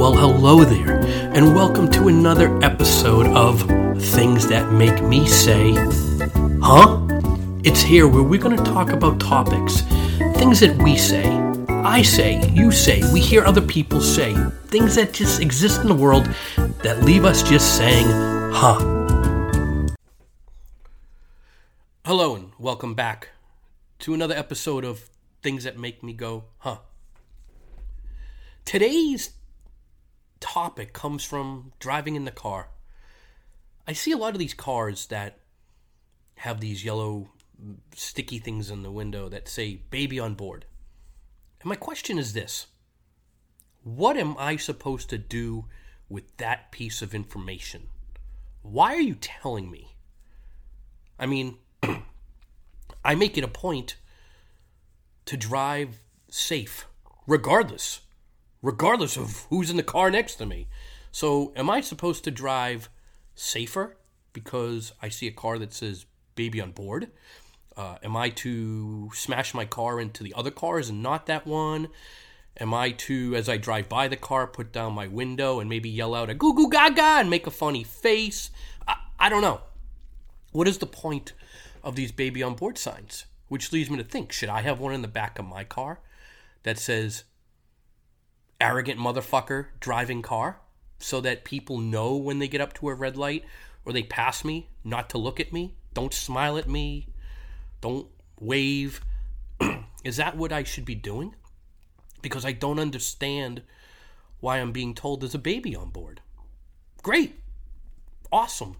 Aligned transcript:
Well, 0.00 0.16
hello 0.16 0.64
there, 0.64 0.96
and 1.36 1.54
welcome 1.54 1.90
to 1.90 2.08
another 2.08 2.58
episode 2.64 3.26
of 3.36 3.60
Things 4.02 4.48
That 4.48 4.72
Make 4.72 5.02
Me 5.02 5.26
Say, 5.26 5.74
Huh? 6.62 7.06
It's 7.64 7.82
here 7.82 8.08
where 8.08 8.22
we're 8.22 8.40
going 8.40 8.56
to 8.56 8.64
talk 8.64 8.92
about 8.92 9.20
topics, 9.20 9.82
things 10.38 10.60
that 10.60 10.74
we 10.82 10.96
say, 10.96 11.28
I 11.68 12.00
say, 12.00 12.40
you 12.48 12.72
say, 12.72 13.02
we 13.12 13.20
hear 13.20 13.44
other 13.44 13.60
people 13.60 14.00
say, 14.00 14.34
things 14.68 14.94
that 14.94 15.12
just 15.12 15.42
exist 15.42 15.82
in 15.82 15.88
the 15.88 15.94
world 15.94 16.34
that 16.82 17.02
leave 17.04 17.26
us 17.26 17.42
just 17.42 17.76
saying, 17.76 18.06
Huh? 18.54 18.78
Hello, 22.06 22.36
and 22.36 22.52
welcome 22.58 22.94
back 22.94 23.28
to 23.98 24.14
another 24.14 24.34
episode 24.34 24.86
of 24.86 25.10
Things 25.42 25.64
That 25.64 25.78
Make 25.78 26.02
Me 26.02 26.14
Go, 26.14 26.44
Huh? 26.60 26.78
Today's 28.64 29.32
topic 30.40 30.92
comes 30.92 31.24
from 31.24 31.72
driving 31.78 32.16
in 32.16 32.24
the 32.24 32.30
car. 32.30 32.70
I 33.86 33.92
see 33.92 34.12
a 34.12 34.16
lot 34.16 34.32
of 34.32 34.38
these 34.38 34.54
cars 34.54 35.06
that 35.06 35.38
have 36.36 36.60
these 36.60 36.84
yellow 36.84 37.30
sticky 37.94 38.38
things 38.38 38.70
in 38.70 38.82
the 38.82 38.90
window 38.90 39.28
that 39.28 39.48
say 39.48 39.82
baby 39.90 40.18
on 40.18 40.34
board. 40.34 40.64
And 41.60 41.68
my 41.68 41.76
question 41.76 42.18
is 42.18 42.32
this 42.32 42.68
What 43.82 44.16
am 44.16 44.36
I 44.38 44.56
supposed 44.56 45.10
to 45.10 45.18
do 45.18 45.66
with 46.08 46.36
that 46.38 46.72
piece 46.72 47.02
of 47.02 47.14
information? 47.14 47.88
Why 48.62 48.94
are 48.94 49.00
you 49.00 49.14
telling 49.14 49.70
me? 49.70 49.96
I 51.18 51.26
mean, 51.26 51.58
I 53.04 53.14
make 53.14 53.36
it 53.36 53.44
a 53.44 53.48
point 53.48 53.96
to 55.26 55.36
drive 55.36 56.00
safe, 56.28 56.86
regardless 57.26 58.00
regardless 58.62 59.16
of 59.16 59.46
who's 59.50 59.70
in 59.70 59.76
the 59.76 59.82
car 59.82 60.10
next 60.10 60.36
to 60.36 60.46
me. 60.46 60.68
So, 61.12 61.52
am 61.56 61.68
I 61.68 61.80
supposed 61.80 62.24
to 62.24 62.30
drive 62.30 62.88
safer 63.34 63.96
because 64.32 64.92
I 65.02 65.08
see 65.08 65.26
a 65.26 65.32
car 65.32 65.58
that 65.58 65.72
says 65.72 66.06
baby 66.34 66.60
on 66.60 66.72
board? 66.72 67.10
Uh, 67.76 67.96
am 68.02 68.16
I 68.16 68.30
to 68.30 69.10
smash 69.14 69.54
my 69.54 69.64
car 69.64 70.00
into 70.00 70.22
the 70.22 70.34
other 70.36 70.50
cars 70.50 70.88
and 70.88 71.02
not 71.02 71.26
that 71.26 71.46
one? 71.46 71.88
Am 72.58 72.74
I 72.74 72.90
to, 72.90 73.34
as 73.34 73.48
I 73.48 73.56
drive 73.56 73.88
by 73.88 74.08
the 74.08 74.16
car, 74.16 74.46
put 74.46 74.72
down 74.72 74.92
my 74.92 75.06
window 75.06 75.60
and 75.60 75.70
maybe 75.70 75.88
yell 75.88 76.14
out 76.14 76.28
a 76.28 76.34
goo 76.34 76.54
goo 76.54 76.68
gaga 76.68 77.02
and 77.02 77.30
make 77.30 77.46
a 77.46 77.50
funny 77.50 77.84
face? 77.84 78.50
I, 78.86 78.96
I 79.18 79.28
don't 79.28 79.42
know. 79.42 79.62
What 80.52 80.68
is 80.68 80.78
the 80.78 80.86
point 80.86 81.32
of 81.82 81.96
these 81.96 82.12
baby 82.12 82.42
on 82.42 82.54
board 82.54 82.76
signs? 82.76 83.24
Which 83.48 83.72
leads 83.72 83.88
me 83.88 83.96
to 83.96 84.04
think 84.04 84.32
should 84.32 84.48
I 84.48 84.62
have 84.62 84.80
one 84.80 84.92
in 84.92 85.02
the 85.02 85.08
back 85.08 85.38
of 85.38 85.44
my 85.44 85.64
car 85.64 86.00
that 86.64 86.78
says 86.78 87.24
arrogant 88.60 88.98
motherfucker 88.98 89.66
driving 89.80 90.22
car 90.22 90.60
so 90.98 91.20
that 91.20 91.44
people 91.44 91.78
know 91.78 92.16
when 92.16 92.38
they 92.38 92.48
get 92.48 92.60
up 92.60 92.72
to 92.74 92.88
a 92.88 92.94
red 92.94 93.16
light 93.16 93.44
or 93.84 93.92
they 93.92 94.02
pass 94.02 94.44
me 94.44 94.68
not 94.84 95.10
to 95.10 95.18
look 95.18 95.40
at 95.40 95.52
me, 95.52 95.74
don't 95.94 96.12
smile 96.12 96.58
at 96.58 96.68
me, 96.68 97.06
don't 97.80 98.06
wave. 98.38 99.00
Is 100.04 100.16
that 100.16 100.36
what 100.36 100.52
I 100.52 100.62
should 100.62 100.84
be 100.84 100.94
doing? 100.94 101.34
Because 102.22 102.44
I 102.44 102.52
don't 102.52 102.78
understand 102.78 103.62
why 104.40 104.58
I'm 104.58 104.72
being 104.72 104.94
told 104.94 105.20
there's 105.20 105.34
a 105.34 105.38
baby 105.38 105.74
on 105.74 105.90
board. 105.90 106.20
Great. 107.02 107.40
Awesome. 108.30 108.76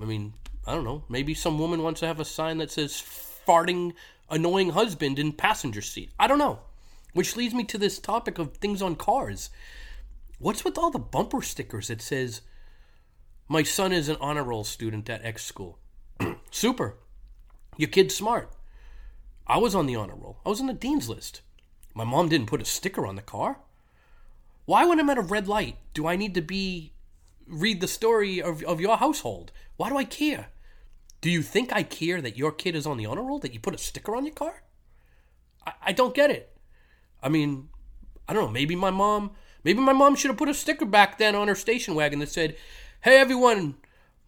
I 0.00 0.04
mean, 0.04 0.34
I 0.66 0.74
don't 0.74 0.84
know. 0.84 1.04
Maybe 1.08 1.34
some 1.34 1.58
woman 1.58 1.82
wants 1.82 2.00
to 2.00 2.06
have 2.06 2.20
a 2.20 2.24
sign 2.24 2.58
that 2.58 2.70
says 2.70 2.92
farting 3.46 3.92
annoying 4.30 4.70
husband 4.70 5.18
in 5.18 5.32
passenger 5.32 5.82
seat. 5.82 6.10
I 6.18 6.26
don't 6.26 6.38
know. 6.38 6.60
Which 7.14 7.36
leads 7.36 7.54
me 7.54 7.64
to 7.64 7.78
this 7.78 7.98
topic 7.98 8.38
of 8.38 8.56
things 8.56 8.82
on 8.82 8.96
cars. 8.96 9.48
What's 10.38 10.64
with 10.64 10.76
all 10.76 10.90
the 10.90 10.98
bumper 10.98 11.40
stickers 11.40 11.88
that 11.88 12.02
says, 12.02 12.42
My 13.48 13.62
son 13.62 13.92
is 13.92 14.08
an 14.08 14.18
honor 14.20 14.44
roll 14.44 14.64
student 14.64 15.08
at 15.08 15.24
X 15.24 15.44
school? 15.44 15.78
Super. 16.50 16.96
Your 17.76 17.88
kid's 17.88 18.14
smart. 18.14 18.50
I 19.46 19.58
was 19.58 19.74
on 19.74 19.86
the 19.86 19.96
honor 19.96 20.16
roll, 20.16 20.40
I 20.44 20.48
was 20.48 20.60
on 20.60 20.66
the 20.66 20.74
dean's 20.74 21.08
list. 21.08 21.40
My 21.94 22.04
mom 22.04 22.28
didn't 22.28 22.48
put 22.48 22.60
a 22.60 22.64
sticker 22.64 23.06
on 23.06 23.14
the 23.14 23.22
car. 23.22 23.60
Why, 24.64 24.84
when 24.84 24.98
I'm 24.98 25.10
at 25.10 25.18
a 25.18 25.22
red 25.22 25.46
light, 25.46 25.76
do 25.92 26.06
I 26.06 26.16
need 26.16 26.34
to 26.34 26.42
be 26.42 26.92
read 27.46 27.80
the 27.80 27.86
story 27.86 28.42
of, 28.42 28.62
of 28.64 28.80
your 28.80 28.96
household? 28.96 29.52
Why 29.76 29.90
do 29.90 29.96
I 29.96 30.04
care? 30.04 30.48
Do 31.20 31.30
you 31.30 31.42
think 31.42 31.72
I 31.72 31.82
care 31.84 32.20
that 32.20 32.36
your 32.36 32.50
kid 32.50 32.74
is 32.74 32.86
on 32.86 32.96
the 32.96 33.06
honor 33.06 33.22
roll, 33.22 33.38
that 33.38 33.54
you 33.54 33.60
put 33.60 33.74
a 33.74 33.78
sticker 33.78 34.16
on 34.16 34.24
your 34.24 34.34
car? 34.34 34.64
I, 35.66 35.72
I 35.86 35.92
don't 35.92 36.14
get 36.14 36.30
it. 36.30 36.53
I 37.24 37.30
mean, 37.30 37.70
I 38.28 38.34
don't 38.34 38.44
know. 38.44 38.50
Maybe 38.50 38.76
my 38.76 38.90
mom, 38.90 39.32
maybe 39.64 39.80
my 39.80 39.94
mom 39.94 40.14
should 40.14 40.28
have 40.28 40.38
put 40.38 40.50
a 40.50 40.54
sticker 40.54 40.84
back 40.84 41.16
then 41.18 41.34
on 41.34 41.48
her 41.48 41.54
station 41.54 41.94
wagon 41.94 42.18
that 42.18 42.28
said, 42.28 42.56
"Hey 43.00 43.16
everyone, 43.18 43.76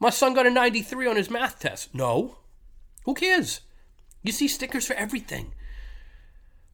my 0.01 0.11
son 0.11 0.33
got 0.33 0.47
a 0.47 0.51
93 0.51 1.07
on 1.07 1.17
his 1.17 1.31
math 1.31 1.61
test." 1.61 1.95
No, 1.95 2.39
who 3.05 3.15
cares? 3.15 3.61
You 4.23 4.33
see 4.33 4.49
stickers 4.49 4.87
for 4.87 4.95
everything. 4.95 5.53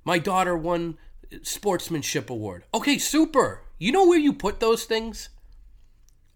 My 0.05 0.19
daughter 0.19 0.56
won 0.56 0.97
sportsmanship 1.43 2.31
award. 2.31 2.65
Okay, 2.72 2.99
super. 2.99 3.62
You 3.78 3.91
know 3.91 4.06
where 4.06 4.19
you 4.19 4.32
put 4.32 4.61
those 4.61 4.84
things? 4.84 5.28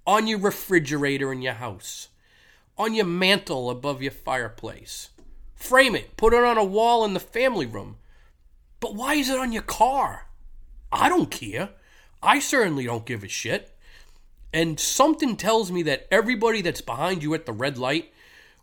On 0.05 0.27
your 0.27 0.39
refrigerator 0.39 1.33
in 1.33 1.43
your 1.43 1.55
house, 1.55 2.09
on 2.77 2.93
your 2.93 3.07
mantle 3.07 3.71
above 3.71 4.03
your 4.03 4.13
fireplace. 4.13 5.11
Frame 5.55 5.97
it, 5.97 6.17
put 6.17 6.35
it 6.35 6.45
on 6.45 6.59
a 6.59 6.65
wall 6.65 7.05
in 7.05 7.15
the 7.15 7.21
family 7.21 7.67
room. 7.67 7.97
But 8.81 8.95
why 8.95 9.15
is 9.15 9.31
it 9.31 9.39
on 9.39 9.53
your 9.53 9.63
car? 9.63 10.27
I 10.93 11.09
don't 11.09 11.31
care. 11.31 11.71
I 12.23 12.39
certainly 12.39 12.85
don't 12.85 13.07
give 13.07 13.25
a 13.25 13.29
shit. 13.29 13.77
And 14.53 14.81
something 14.81 15.37
tells 15.37 15.71
me 15.71 15.83
that 15.83 16.07
everybody 16.11 16.63
that's 16.63 16.81
behind 16.81 17.23
you 17.23 17.35
at 17.35 17.47
the 17.47 17.53
red 17.53 17.79
light 17.79 18.13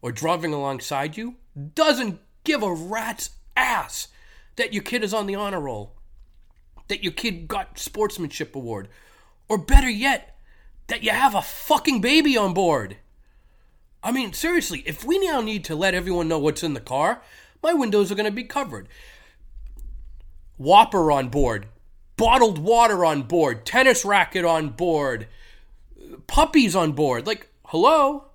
or 0.01 0.12
driving 0.12 0.53
alongside 0.53 1.18
you 1.18 1.35
doesn't 1.75 2.19
give 2.44 2.63
a 2.63 2.74
rat's 2.74 3.31
ass 3.56 4.07
that 4.56 4.74
your 4.74 4.84
kid 4.84 5.03
is 5.03 5.13
on 5.13 5.28
the 5.28 5.35
honor 5.35 5.59
roll, 5.59 5.94
that 6.88 7.03
your 7.03 7.13
kid 7.13 7.47
got 7.47 7.80
sportsmanship 7.80 8.56
award, 8.56 8.90
or 9.47 9.57
better 9.57 9.90
yet, 9.90 10.38
that 10.88 11.03
you 11.03 11.12
have 11.12 11.35
a 11.35 11.41
fucking 11.41 12.01
baby 12.01 12.38
on 12.38 12.53
board. 12.53 12.97
I 14.03 14.12
mean, 14.12 14.34
seriously, 14.34 14.84
if 14.85 15.03
we 15.03 15.18
now 15.19 15.41
need 15.41 15.63
to 15.66 15.75
let 15.75 15.94
everyone 15.94 16.28
know 16.28 16.40
what's 16.40 16.63
in 16.63 16.74
the 16.74 16.81
car, 16.81 17.22
my 17.62 17.74
windows 17.74 18.12
are 18.12 18.16
going 18.16 18.25
to 18.25 18.31
be 18.31 18.44
covered. 18.44 18.88
Whopper 20.57 21.11
on 21.11 21.29
board, 21.29 21.67
bottled 22.17 22.57
water 22.57 23.03
on 23.03 23.23
board, 23.23 23.65
tennis 23.65 24.05
racket 24.05 24.45
on 24.45 24.69
board, 24.69 25.27
puppies 26.27 26.75
on 26.75 26.91
board. 26.91 27.25
Like, 27.25 27.49
hello? 27.65 28.25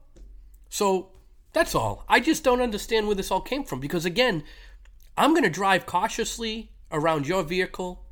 So 0.68 1.10
that's 1.52 1.74
all. 1.74 2.04
I 2.08 2.20
just 2.20 2.44
don't 2.44 2.60
understand 2.60 3.06
where 3.06 3.16
this 3.16 3.30
all 3.30 3.40
came 3.40 3.64
from 3.64 3.80
because, 3.80 4.04
again, 4.04 4.44
I'm 5.16 5.30
going 5.30 5.44
to 5.44 5.50
drive 5.50 5.86
cautiously 5.86 6.70
around 6.92 7.26
your 7.26 7.42
vehicle, 7.42 8.04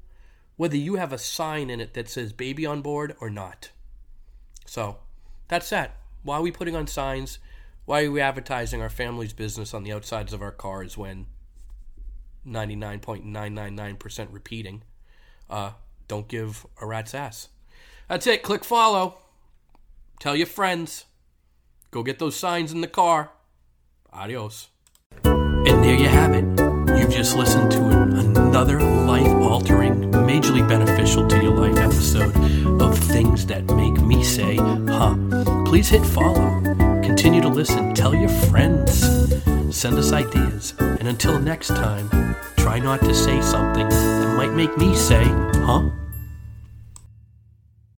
whether 0.56 0.76
you 0.76 0.96
have 0.96 1.12
a 1.12 1.18
sign 1.18 1.70
in 1.70 1.80
it 1.80 1.94
that 1.94 2.08
says 2.08 2.32
baby 2.32 2.66
on 2.66 2.82
board 2.82 3.16
or 3.20 3.30
not. 3.30 3.70
So 4.66 4.98
that's 5.48 5.70
that. 5.70 5.96
Why 6.22 6.36
are 6.36 6.42
we 6.42 6.50
putting 6.50 6.74
on 6.74 6.86
signs? 6.86 7.38
Why 7.84 8.04
are 8.04 8.10
we 8.10 8.20
advertising 8.20 8.82
our 8.82 8.88
family's 8.88 9.32
business 9.32 9.72
on 9.72 9.84
the 9.84 9.92
outsides 9.92 10.32
of 10.32 10.42
our 10.42 10.50
cars 10.50 10.98
when 10.98 11.26
99.999% 12.46 14.28
repeating. 14.30 14.82
Uh, 15.50 15.72
don't 16.08 16.28
give 16.28 16.66
a 16.80 16.86
rat's 16.86 17.14
ass. 17.14 17.48
That's 18.08 18.26
it. 18.26 18.42
Click 18.42 18.64
follow. 18.64 19.18
Tell 20.20 20.36
your 20.36 20.46
friends. 20.46 21.06
Go 21.90 22.02
get 22.02 22.18
those 22.18 22.36
signs 22.36 22.72
in 22.72 22.80
the 22.80 22.86
car. 22.86 23.30
Adios. 24.12 24.68
And 25.24 25.82
there 25.82 25.94
you 25.94 26.08
have 26.08 26.32
it. 26.32 26.44
You've 26.98 27.10
just 27.10 27.36
listened 27.36 27.70
to 27.72 27.80
another 27.86 28.80
life 28.80 29.26
altering, 29.26 30.10
majorly 30.12 30.66
beneficial 30.66 31.26
to 31.28 31.42
your 31.42 31.54
life 31.54 31.76
episode 31.78 32.34
of 32.80 32.98
Things 32.98 33.46
That 33.46 33.64
Make 33.64 34.00
Me 34.00 34.22
Say, 34.24 34.56
Huh. 34.56 35.16
Please 35.66 35.88
hit 35.88 36.04
follow. 36.06 36.60
Continue 37.02 37.40
to 37.42 37.48
listen. 37.48 37.94
Tell 37.94 38.14
your 38.14 38.28
friends. 38.28 39.15
Send 39.76 39.98
us 39.98 40.10
ideas. 40.10 40.72
And 40.78 41.06
until 41.06 41.38
next 41.38 41.68
time, 41.68 42.08
try 42.56 42.78
not 42.78 43.00
to 43.00 43.14
say 43.14 43.42
something 43.42 43.86
that 43.86 44.34
might 44.34 44.54
make 44.54 44.74
me 44.78 44.96
say, 44.96 45.24
huh? 45.66 45.90